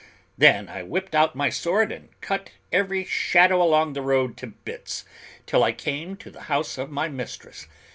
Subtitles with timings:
[0.35, 5.05] Then I whipped out my sword and cut every shadow along the road to bits,
[5.45, 7.67] till I came to the house of my mistress.